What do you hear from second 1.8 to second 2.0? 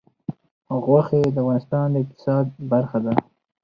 د